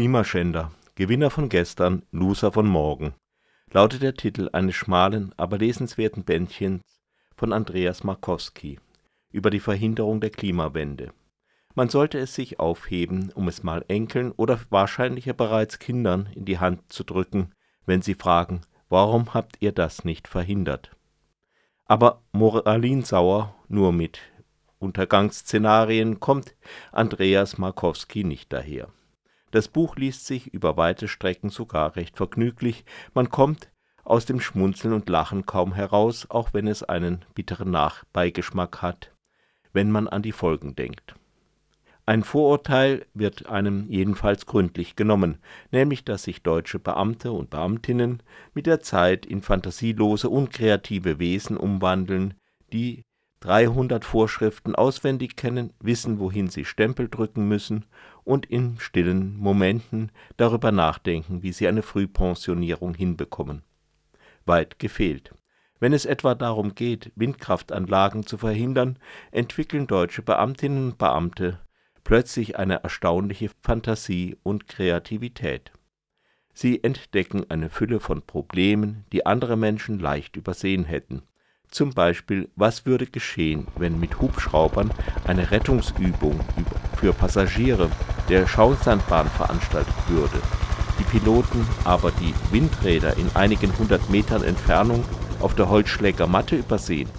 Klimaschänder, 0.00 0.72
Gewinner 0.94 1.28
von 1.28 1.50
gestern, 1.50 2.04
Loser 2.10 2.52
von 2.52 2.66
morgen, 2.66 3.12
lautet 3.70 4.00
der 4.00 4.14
Titel 4.14 4.48
eines 4.50 4.74
schmalen, 4.74 5.34
aber 5.36 5.58
lesenswerten 5.58 6.24
Bändchens 6.24 6.80
von 7.36 7.52
Andreas 7.52 8.02
Markowski 8.02 8.80
über 9.30 9.50
die 9.50 9.60
Verhinderung 9.60 10.22
der 10.22 10.30
Klimawende. 10.30 11.12
Man 11.74 11.90
sollte 11.90 12.18
es 12.18 12.34
sich 12.34 12.58
aufheben, 12.58 13.30
um 13.34 13.46
es 13.46 13.62
mal 13.62 13.84
Enkeln 13.88 14.32
oder 14.32 14.58
wahrscheinlicher 14.70 15.34
bereits 15.34 15.78
Kindern 15.78 16.30
in 16.34 16.46
die 16.46 16.58
Hand 16.58 16.90
zu 16.90 17.04
drücken, 17.04 17.52
wenn 17.84 18.00
sie 18.00 18.14
fragen, 18.14 18.62
warum 18.88 19.34
habt 19.34 19.56
ihr 19.60 19.72
das 19.72 20.06
nicht 20.06 20.28
verhindert? 20.28 20.96
Aber 21.84 22.22
moralinsauer 22.32 23.54
nur 23.68 23.92
mit 23.92 24.20
Untergangsszenarien 24.78 26.20
kommt 26.20 26.56
Andreas 26.90 27.58
Markowski 27.58 28.24
nicht 28.24 28.50
daher. 28.50 28.88
Das 29.50 29.68
Buch 29.68 29.96
liest 29.96 30.26
sich 30.26 30.52
über 30.54 30.76
weite 30.76 31.08
Strecken 31.08 31.50
sogar 31.50 31.96
recht 31.96 32.16
vergnüglich, 32.16 32.84
man 33.14 33.30
kommt 33.30 33.70
aus 34.04 34.24
dem 34.24 34.40
Schmunzeln 34.40 34.94
und 34.94 35.08
Lachen 35.08 35.46
kaum 35.46 35.74
heraus, 35.74 36.26
auch 36.30 36.52
wenn 36.52 36.66
es 36.66 36.82
einen 36.82 37.24
bitteren 37.34 37.70
Nachbeigeschmack 37.70 38.82
hat, 38.82 39.12
wenn 39.72 39.90
man 39.90 40.08
an 40.08 40.22
die 40.22 40.32
Folgen 40.32 40.74
denkt. 40.74 41.14
Ein 42.06 42.24
Vorurteil 42.24 43.06
wird 43.14 43.46
einem 43.46 43.88
jedenfalls 43.88 44.46
gründlich 44.46 44.96
genommen, 44.96 45.38
nämlich 45.70 46.04
dass 46.04 46.24
sich 46.24 46.42
deutsche 46.42 46.80
Beamte 46.80 47.30
und 47.30 47.50
Beamtinnen 47.50 48.22
mit 48.52 48.66
der 48.66 48.80
Zeit 48.80 49.26
in 49.26 49.42
fantasielose, 49.42 50.28
unkreative 50.28 51.20
Wesen 51.20 51.56
umwandeln, 51.56 52.34
die 52.72 53.02
300 53.40 54.04
Vorschriften 54.04 54.74
auswendig 54.74 55.36
kennen, 55.36 55.72
wissen, 55.80 56.18
wohin 56.18 56.48
sie 56.48 56.64
Stempel 56.64 57.08
drücken 57.08 57.48
müssen 57.48 57.86
und 58.30 58.46
in 58.46 58.78
stillen 58.78 59.36
Momenten 59.36 60.12
darüber 60.36 60.70
nachdenken, 60.70 61.42
wie 61.42 61.52
sie 61.52 61.66
eine 61.66 61.82
Frühpensionierung 61.82 62.94
hinbekommen. 62.94 63.62
Weit 64.46 64.78
gefehlt. 64.78 65.34
Wenn 65.80 65.92
es 65.92 66.06
etwa 66.06 66.36
darum 66.36 66.76
geht, 66.76 67.10
Windkraftanlagen 67.16 68.24
zu 68.24 68.38
verhindern, 68.38 69.00
entwickeln 69.32 69.88
deutsche 69.88 70.22
Beamtinnen 70.22 70.90
und 70.90 70.98
Beamte 70.98 71.58
plötzlich 72.04 72.56
eine 72.56 72.84
erstaunliche 72.84 73.50
Fantasie 73.62 74.36
und 74.44 74.68
Kreativität. 74.68 75.72
Sie 76.54 76.84
entdecken 76.84 77.50
eine 77.50 77.68
Fülle 77.68 77.98
von 77.98 78.22
Problemen, 78.22 79.06
die 79.12 79.26
andere 79.26 79.56
Menschen 79.56 79.98
leicht 79.98 80.36
übersehen 80.36 80.84
hätten 80.84 81.22
zum 81.70 81.92
Beispiel, 81.92 82.48
was 82.56 82.84
würde 82.84 83.06
geschehen, 83.06 83.66
wenn 83.76 84.00
mit 84.00 84.20
Hubschraubern 84.20 84.90
eine 85.24 85.50
Rettungsübung 85.50 86.40
für 86.96 87.12
Passagiere 87.12 87.90
der 88.30 88.46
Schauinslandbahn 88.46 89.28
veranstaltet 89.28 89.94
würde, 90.08 90.40
die 91.00 91.18
Piloten 91.18 91.66
aber 91.84 92.12
die 92.12 92.32
Windräder 92.52 93.16
in 93.16 93.28
einigen 93.34 93.76
hundert 93.76 94.08
Metern 94.08 94.44
Entfernung 94.44 95.04
auf 95.40 95.56
der 95.56 95.68
Holzschlägermatte 95.68 96.56
übersehen? 96.56 97.10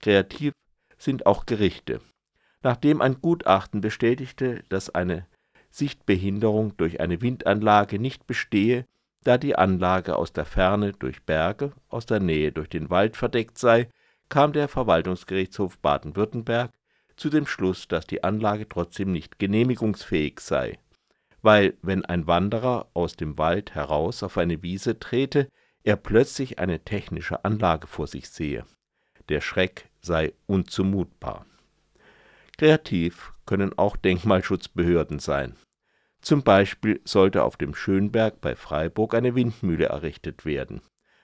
Kreativ 0.00 0.52
sind 0.96 1.26
auch 1.26 1.44
Gerichte. 1.44 2.00
Nachdem 2.62 3.00
ein 3.00 3.20
Gutachten 3.20 3.80
bestätigte, 3.80 4.62
dass 4.68 4.90
eine 4.90 5.26
Sichtbehinderung 5.70 6.76
durch 6.76 7.00
eine 7.00 7.20
Windanlage 7.20 7.98
nicht 7.98 8.28
bestehe, 8.28 8.86
da 9.24 9.38
die 9.38 9.56
Anlage 9.56 10.16
aus 10.16 10.32
der 10.32 10.44
Ferne 10.44 10.92
durch 10.92 11.24
Berge, 11.24 11.72
aus 11.88 12.06
der 12.06 12.20
Nähe 12.20 12.52
durch 12.52 12.68
den 12.68 12.90
Wald 12.90 13.16
verdeckt 13.16 13.58
sei, 13.58 13.88
kam 14.28 14.52
der 14.52 14.68
Verwaltungsgerichtshof 14.68 15.78
Baden-Württemberg 15.78 16.70
zu 17.16 17.30
dem 17.30 17.46
Schluss, 17.46 17.88
dass 17.88 18.06
die 18.06 18.24
Anlage 18.24 18.68
trotzdem 18.68 19.12
nicht 19.12 19.38
genehmigungsfähig 19.38 20.40
sei, 20.40 20.78
weil 21.42 21.74
wenn 21.82 22.04
ein 22.04 22.26
Wanderer 22.26 22.88
aus 22.94 23.16
dem 23.16 23.38
Wald 23.38 23.74
heraus 23.74 24.22
auf 24.22 24.38
eine 24.38 24.62
Wiese 24.62 24.98
trete, 24.98 25.48
er 25.84 25.96
plötzlich 25.96 26.58
eine 26.58 26.84
technische 26.84 27.44
Anlage 27.44 27.86
vor 27.86 28.06
sich 28.06 28.28
sehe. 28.28 28.64
Der 29.28 29.40
Schreck 29.40 29.88
sei 30.00 30.32
unzumutbar. 30.46 31.46
Kreativ 32.58 33.32
können 33.46 33.76
auch 33.76 33.96
Denkmalschutzbehörden 33.96 35.18
sein 35.18 35.56
zum 36.22 36.44
Beispiel 36.44 37.00
sollte 37.04 37.42
auf 37.42 37.56
dem 37.56 37.74
Schönberg 37.74 38.40
bei 38.40 38.54
Freiburg 38.54 39.14
eine 39.14 39.34
Windmühle 39.34 39.86
errichtet 39.86 40.44
werden. 40.44 40.80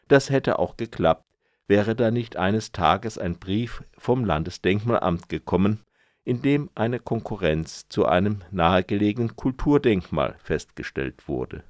Das 0.08 0.28
hätte 0.28 0.58
auch 0.58 0.76
geklappt, 0.76 1.24
wäre 1.68 1.94
da 1.94 2.10
nicht 2.10 2.36
eines 2.36 2.72
Tages 2.72 3.16
ein 3.16 3.38
Brief 3.38 3.84
vom 3.96 4.24
Landesdenkmalamt 4.24 5.28
gekommen, 5.28 5.80
in 6.28 6.42
dem 6.42 6.68
eine 6.74 6.98
Konkurrenz 6.98 7.88
zu 7.88 8.04
einem 8.04 8.42
nahegelegenen 8.50 9.34
Kulturdenkmal 9.34 10.36
festgestellt 10.38 11.26
wurde. 11.26 11.64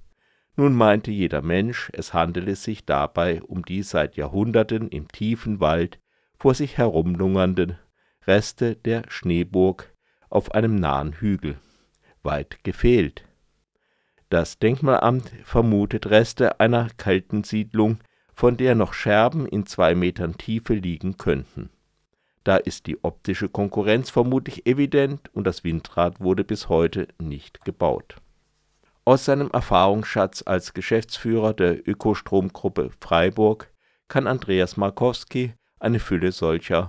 Nun 0.57 0.75
meinte 0.75 1.13
jeder 1.13 1.43
Mensch, 1.43 1.91
es 1.93 2.13
handele 2.13 2.57
sich 2.57 2.85
dabei 2.85 3.41
um 3.45 3.65
die 3.65 3.85
seit 3.85 4.17
Jahrhunderten 4.17 4.89
im 4.89 5.07
tiefen 5.07 5.61
Wald 5.61 6.01
vor 6.37 6.55
sich 6.55 6.77
herumlungernden 6.77 7.79
Reste 8.27 8.75
der 8.75 9.05
Schneeburg 9.07 9.95
auf 10.29 10.51
einem 10.51 10.75
nahen 10.75 11.13
Hügel 11.13 11.59
weit 12.25 12.65
gefehlt. 12.65 13.23
Das 14.29 14.59
Denkmalamt 14.59 15.33
vermutet 15.45 16.11
Reste 16.11 16.59
einer 16.59 16.89
kalten 16.97 17.45
Siedlung, 17.45 18.01
von 18.35 18.57
der 18.57 18.75
noch 18.75 18.93
Scherben 18.93 19.47
in 19.47 19.67
zwei 19.67 19.95
Metern 19.95 20.37
Tiefe 20.37 20.75
liegen 20.75 21.17
könnten. 21.17 21.71
Da 22.49 22.57
ist 22.57 22.87
die 22.87 23.05
optische 23.05 23.51
Konkurrenz 23.51 24.09
vermutlich 24.09 24.67
evident 24.67 25.29
und 25.35 25.47
das 25.47 25.65
Windrad 25.65 26.19
wurde 26.19 26.45
bis 26.45 26.71
heute 26.71 27.07
nicht 27.19 27.63
gebaut. 27.67 28.17
Aus 29.05 29.27
seinem 29.27 29.51
Erfahrungsschatz 29.51 30.45
als 30.47 30.73
Geschäftsführer 30.73 31.53
der 31.53 31.87
Ökostromgruppe 31.87 32.89
Freiburg 33.03 33.71
kann 34.09 34.27
Andreas 34.27 34.79
Markowski 34.79 35.53
eine 35.79 36.01
Fülle 36.01 36.33
solcher 36.33 36.89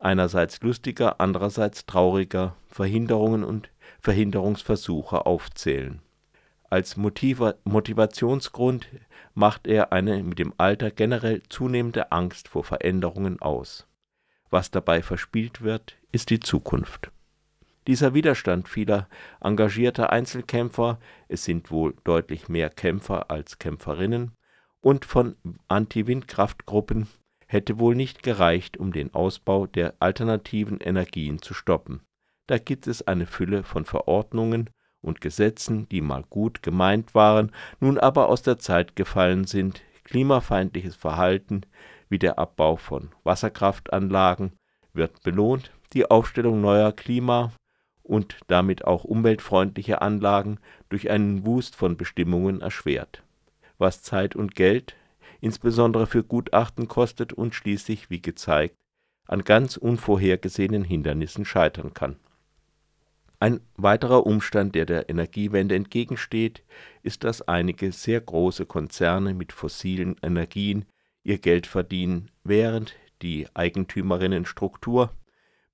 einerseits 0.00 0.60
lustiger, 0.62 1.20
andererseits 1.20 1.86
trauriger 1.86 2.56
Verhinderungen 2.66 3.44
und 3.44 3.70
Verhinderungsversuche 4.00 5.24
aufzählen. 5.24 6.02
Als 6.68 6.96
Motiva 6.96 7.54
Motivationsgrund 7.62 8.88
macht 9.34 9.68
er 9.68 9.92
eine 9.92 10.24
mit 10.24 10.40
dem 10.40 10.52
Alter 10.58 10.90
generell 10.90 11.44
zunehmende 11.48 12.10
Angst 12.10 12.48
vor 12.48 12.64
Veränderungen 12.64 13.40
aus. 13.40 13.85
Was 14.50 14.70
dabei 14.70 15.02
verspielt 15.02 15.62
wird, 15.62 15.96
ist 16.12 16.30
die 16.30 16.40
Zukunft. 16.40 17.10
Dieser 17.86 18.14
Widerstand 18.14 18.68
vieler 18.68 19.08
engagierter 19.40 20.10
Einzelkämpfer, 20.10 20.98
es 21.28 21.44
sind 21.44 21.70
wohl 21.70 21.94
deutlich 22.04 22.48
mehr 22.48 22.68
Kämpfer 22.68 23.30
als 23.30 23.58
Kämpferinnen, 23.58 24.32
und 24.80 25.04
von 25.04 25.36
Anti-Windkraftgruppen 25.68 27.08
hätte 27.46 27.78
wohl 27.78 27.94
nicht 27.94 28.22
gereicht, 28.22 28.76
um 28.76 28.92
den 28.92 29.14
Ausbau 29.14 29.66
der 29.66 29.94
alternativen 30.00 30.80
Energien 30.80 31.40
zu 31.40 31.54
stoppen. 31.54 32.00
Da 32.46 32.58
gibt 32.58 32.86
es 32.86 33.06
eine 33.06 33.26
Fülle 33.26 33.62
von 33.62 33.84
Verordnungen 33.84 34.70
und 35.00 35.20
Gesetzen, 35.20 35.88
die 35.88 36.00
mal 36.00 36.24
gut 36.28 36.62
gemeint 36.62 37.14
waren, 37.14 37.52
nun 37.80 37.98
aber 37.98 38.28
aus 38.28 38.42
der 38.42 38.58
Zeit 38.58 38.96
gefallen 38.96 39.44
sind, 39.44 39.82
klimafeindliches 40.04 40.96
Verhalten 40.96 41.62
wie 42.08 42.18
der 42.18 42.38
Abbau 42.38 42.76
von 42.76 43.10
Wasserkraftanlagen 43.24 44.52
wird 44.92 45.22
belohnt, 45.22 45.72
die 45.92 46.10
Aufstellung 46.10 46.60
neuer 46.60 46.92
Klima 46.92 47.52
und 48.02 48.38
damit 48.46 48.84
auch 48.84 49.04
umweltfreundliche 49.04 50.00
Anlagen 50.02 50.58
durch 50.88 51.10
einen 51.10 51.44
Wust 51.44 51.76
von 51.76 51.96
Bestimmungen 51.96 52.60
erschwert, 52.60 53.22
was 53.78 54.02
Zeit 54.02 54.36
und 54.36 54.54
Geld 54.54 54.96
insbesondere 55.40 56.06
für 56.06 56.24
Gutachten 56.24 56.88
kostet 56.88 57.32
und 57.32 57.54
schließlich, 57.54 58.10
wie 58.10 58.22
gezeigt, 58.22 58.74
an 59.26 59.42
ganz 59.42 59.76
unvorhergesehenen 59.76 60.84
Hindernissen 60.84 61.44
scheitern 61.44 61.94
kann. 61.94 62.16
Ein 63.38 63.60
weiterer 63.76 64.26
Umstand, 64.26 64.74
der 64.74 64.86
der 64.86 65.10
Energiewende 65.10 65.74
entgegensteht, 65.74 66.64
ist, 67.02 67.24
dass 67.24 67.42
einige 67.42 67.92
sehr 67.92 68.20
große 68.20 68.64
Konzerne 68.64 69.34
mit 69.34 69.52
fossilen 69.52 70.16
Energien 70.22 70.86
ihr 71.26 71.38
Geld 71.38 71.66
verdienen, 71.66 72.30
während 72.44 72.94
die 73.20 73.48
Eigentümerinnenstruktur 73.52 75.10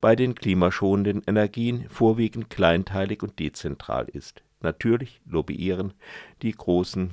bei 0.00 0.16
den 0.16 0.34
klimaschonenden 0.34 1.22
Energien 1.26 1.88
vorwiegend 1.90 2.48
kleinteilig 2.48 3.22
und 3.22 3.38
dezentral 3.38 4.08
ist. 4.08 4.42
Natürlich 4.60 5.20
lobbyieren 5.26 5.92
die 6.40 6.52
großen 6.52 7.10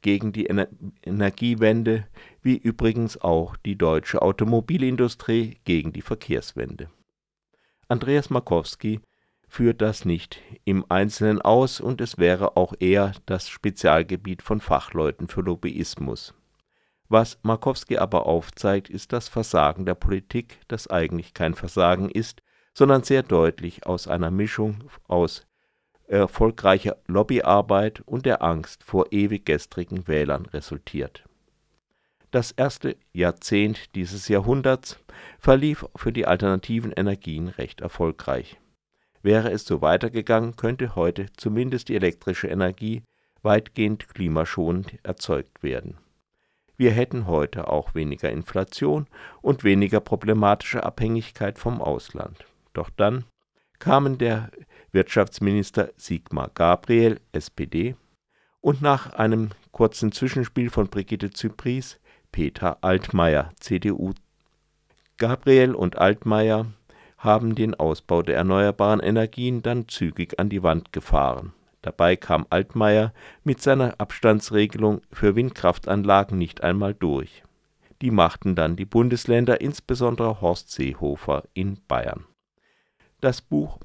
gegen 0.00 0.32
die 0.32 0.46
Ener 0.46 0.68
Energiewende, 1.02 2.06
wie 2.42 2.56
übrigens 2.56 3.20
auch 3.20 3.56
die 3.56 3.76
deutsche 3.76 4.22
Automobilindustrie 4.22 5.58
gegen 5.64 5.92
die 5.92 6.02
Verkehrswende. 6.02 6.88
Andreas 7.88 8.30
Markowski 8.30 9.00
führt 9.46 9.82
das 9.82 10.04
nicht 10.04 10.40
im 10.64 10.84
Einzelnen 10.88 11.40
aus 11.42 11.80
und 11.80 12.00
es 12.00 12.16
wäre 12.16 12.56
auch 12.56 12.74
eher 12.78 13.12
das 13.26 13.48
Spezialgebiet 13.48 14.42
von 14.42 14.60
Fachleuten 14.60 15.28
für 15.28 15.42
Lobbyismus. 15.42 16.34
Was 17.08 17.38
Markowski 17.42 17.98
aber 17.98 18.26
aufzeigt, 18.26 18.88
ist 18.88 19.12
das 19.12 19.28
Versagen 19.28 19.84
der 19.84 19.94
Politik, 19.94 20.60
das 20.68 20.88
eigentlich 20.88 21.34
kein 21.34 21.54
Versagen 21.54 22.08
ist, 22.08 22.42
sondern 22.72 23.02
sehr 23.02 23.22
deutlich 23.22 23.86
aus 23.86 24.08
einer 24.08 24.30
Mischung 24.30 24.84
aus 25.06 25.46
erfolgreicher 26.06 26.96
Lobbyarbeit 27.06 28.00
und 28.00 28.26
der 28.26 28.42
Angst 28.42 28.84
vor 28.84 29.06
ewig 29.10 29.46
gestrigen 29.46 30.06
Wählern 30.06 30.46
resultiert. 30.46 31.24
Das 32.30 32.50
erste 32.50 32.96
Jahrzehnt 33.12 33.94
dieses 33.94 34.28
Jahrhunderts 34.28 34.98
verlief 35.38 35.86
für 35.94 36.12
die 36.12 36.26
alternativen 36.26 36.92
Energien 36.92 37.48
recht 37.48 37.80
erfolgreich. 37.80 38.58
Wäre 39.22 39.52
es 39.52 39.64
so 39.64 39.80
weitergegangen, 39.80 40.56
könnte 40.56 40.96
heute 40.96 41.26
zumindest 41.36 41.88
die 41.88 41.94
elektrische 41.94 42.48
Energie 42.48 43.04
weitgehend 43.42 44.08
klimaschonend 44.08 44.98
erzeugt 45.04 45.62
werden. 45.62 45.96
Wir 46.76 46.90
hätten 46.90 47.26
heute 47.26 47.68
auch 47.68 47.94
weniger 47.94 48.30
Inflation 48.30 49.06
und 49.42 49.64
weniger 49.64 50.00
problematische 50.00 50.84
Abhängigkeit 50.84 51.58
vom 51.58 51.80
Ausland. 51.80 52.44
Doch 52.72 52.90
dann 52.90 53.24
kamen 53.78 54.18
der 54.18 54.50
Wirtschaftsminister 54.92 55.90
Sigmar 55.96 56.50
Gabriel, 56.54 57.20
SPD, 57.32 57.96
und 58.60 58.80
nach 58.80 59.12
einem 59.12 59.50
kurzen 59.72 60.10
Zwischenspiel 60.10 60.70
von 60.70 60.88
Brigitte 60.88 61.30
Zypries 61.30 62.00
Peter 62.32 62.78
Altmaier, 62.82 63.50
CDU. 63.60 64.12
Gabriel 65.18 65.74
und 65.74 65.98
Altmaier 65.98 66.66
haben 67.18 67.54
den 67.54 67.74
Ausbau 67.74 68.22
der 68.22 68.36
erneuerbaren 68.36 69.00
Energien 69.00 69.62
dann 69.62 69.86
zügig 69.86 70.40
an 70.40 70.48
die 70.48 70.62
Wand 70.62 70.92
gefahren. 70.92 71.52
Dabei 71.84 72.16
kam 72.16 72.46
Altmaier 72.48 73.12
mit 73.42 73.60
seiner 73.60 74.00
Abstandsregelung 74.00 75.02
für 75.12 75.36
Windkraftanlagen 75.36 76.38
nicht 76.38 76.62
einmal 76.62 76.94
durch. 76.94 77.42
Die 78.00 78.10
machten 78.10 78.54
dann 78.54 78.74
die 78.74 78.86
Bundesländer, 78.86 79.60
insbesondere 79.60 80.40
Horst 80.40 80.70
Seehofer 80.70 81.42
in 81.52 81.78
Bayern. 81.86 82.24
Das 83.20 83.42
Buch 83.42 83.80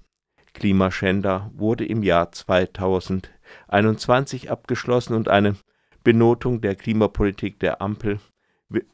Klimaschänder 0.54 1.51
wurde 1.54 1.86
im 1.86 2.01
Jahr 2.01 2.31
2021 2.31 4.50
abgeschlossen 4.50 5.13
und 5.13 5.28
eine 5.28 5.57
Benotung 6.06 6.62
der 6.62 6.75
Klimapolitik 6.75 7.60
der 7.60 7.81
Ampel 7.81 8.22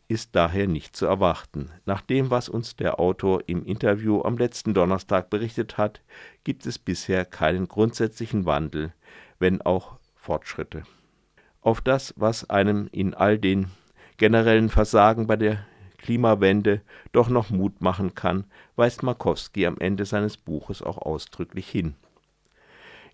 ist 0.07 0.35
daher 0.35 0.67
nicht 0.67 0.95
zu 0.95 1.05
erwarten. 1.05 1.69
Nach 1.85 2.01
dem, 2.01 2.29
was 2.29 2.47
uns 2.47 2.75
der 2.75 2.99
Autor 2.99 3.43
im 3.47 3.65
Interview 3.65 4.21
am 4.21 4.37
letzten 4.37 4.73
Donnerstag 4.73 5.29
berichtet 5.29 5.77
hat, 5.77 6.01
gibt 6.43 6.65
es 6.65 6.79
bisher 6.79 7.25
keinen 7.25 7.67
grundsätzlichen 7.67 8.45
Wandel, 8.45 8.93
wenn 9.39 9.61
auch 9.61 9.97
Fortschritte. 10.15 10.83
Auf 11.61 11.81
das, 11.81 12.13
was 12.15 12.49
einem 12.49 12.87
in 12.91 13.13
all 13.13 13.37
den 13.37 13.67
generellen 14.17 14.69
Versagen 14.69 15.27
bei 15.27 15.35
der 15.35 15.65
Klimawende 15.97 16.81
doch 17.11 17.29
noch 17.29 17.49
Mut 17.49 17.81
machen 17.81 18.13
kann, 18.13 18.45
weist 18.75 19.03
Markowski 19.03 19.65
am 19.65 19.77
Ende 19.79 20.05
seines 20.05 20.37
Buches 20.37 20.81
auch 20.81 20.99
ausdrücklich 20.99 21.67
hin. 21.67 21.95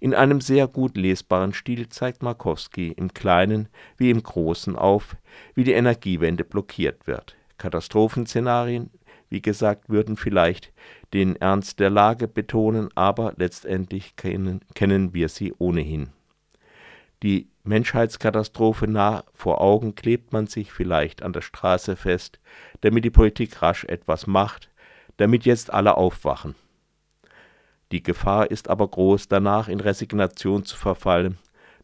In 0.03 0.15
einem 0.15 0.41
sehr 0.41 0.67
gut 0.67 0.97
lesbaren 0.97 1.53
Stil 1.53 1.87
zeigt 1.89 2.23
Markowski 2.23 2.87
im 2.87 3.13
Kleinen 3.13 3.69
wie 3.97 4.09
im 4.09 4.23
Großen 4.23 4.75
auf, 4.75 5.15
wie 5.53 5.63
die 5.63 5.73
Energiewende 5.73 6.43
blockiert 6.43 7.05
wird. 7.05 7.35
Katastrophenszenarien, 7.59 8.89
wie 9.29 9.43
gesagt, 9.43 9.89
würden 9.89 10.17
vielleicht 10.17 10.73
den 11.13 11.35
Ernst 11.35 11.79
der 11.79 11.91
Lage 11.91 12.27
betonen, 12.27 12.89
aber 12.95 13.35
letztendlich 13.37 14.15
kennen, 14.15 14.61
kennen 14.73 15.13
wir 15.13 15.29
sie 15.29 15.53
ohnehin. 15.59 16.09
Die 17.21 17.47
Menschheitskatastrophe 17.63 18.87
nah 18.87 19.23
vor 19.35 19.61
Augen 19.61 19.93
klebt 19.93 20.33
man 20.33 20.47
sich 20.47 20.71
vielleicht 20.71 21.21
an 21.21 21.31
der 21.31 21.41
Straße 21.41 21.95
fest, 21.95 22.39
damit 22.81 23.05
die 23.05 23.11
Politik 23.11 23.61
rasch 23.61 23.85
etwas 23.85 24.25
macht, 24.25 24.71
damit 25.17 25.45
jetzt 25.45 25.71
alle 25.71 25.95
aufwachen. 25.95 26.55
Die 27.91 28.01
Gefahr 28.01 28.49
ist 28.49 28.69
aber 28.69 28.87
groß, 28.87 29.27
danach 29.27 29.67
in 29.67 29.81
Resignation 29.81 30.63
zu 30.63 30.77
verfallen. 30.77 31.37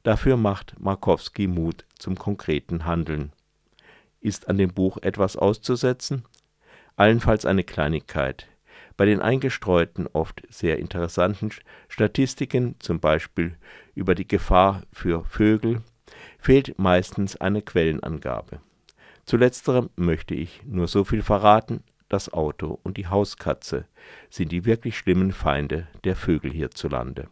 Dafür 0.04 0.38
macht 0.38 0.80
Markowski 0.80 1.48
Mut 1.48 1.86
zum 2.00 2.18
konkreten 2.18 2.86
Handeln. 2.86 3.34
Ist 4.22 4.48
an 4.48 4.58
dem 4.58 4.74
Buch 4.74 4.98
etwas 5.02 5.36
auszusetzen? 5.36 6.24
Allenfalls 6.96 7.46
eine 7.46 7.64
Kleinigkeit. 7.64 8.48
Bei 8.96 9.06
den 9.06 9.22
eingestreuten, 9.22 10.08
oft 10.08 10.42
sehr 10.50 10.80
interessanten 10.80 11.52
Statistiken, 11.90 12.76
zum 12.80 13.00
Beispiel 13.00 13.58
über 13.94 14.16
die 14.16 14.28
Gefahr 14.28 14.84
für 14.94 15.26
Vögel, 15.26 15.82
fehlt 16.40 16.80
meistens 16.80 17.36
eine 17.36 17.62
Quellenangabe. 17.62 18.62
Zu 19.26 19.36
letzterem 19.36 19.90
möchte 19.98 20.34
ich 20.34 20.62
nur 20.66 20.88
so 20.88 21.04
viel 21.04 21.22
verraten, 21.22 21.84
das 22.10 22.32
Auto 22.32 22.80
und 22.84 22.98
die 22.98 23.08
Hauskatze 23.08 23.86
sind 24.30 24.52
die 24.52 24.66
wirklich 24.66 24.98
schlimmen 24.98 25.32
Feinde 25.32 25.88
der 26.04 26.16
Vögel 26.16 26.52
hierzulande. 26.52 27.30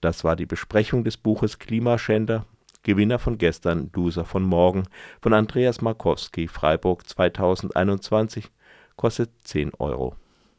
Das 0.00 0.22
war 0.22 0.36
die 0.36 0.46
Besprechung 0.46 1.04
des 1.04 1.16
Buches 1.16 1.58
Klimaschänder, 1.58 2.46
Gewinner 2.84 3.18
von 3.18 3.38
gestern, 3.38 3.90
Loser 3.92 4.24
von 4.24 4.44
morgen, 4.44 4.84
von 5.20 5.32
Andreas 5.32 5.80
Markowski, 5.80 6.46
Freiburg 6.46 7.08
2021, 7.08 8.50
kostet 8.94 9.30
10 9.42 9.74
Euro. 9.74 10.14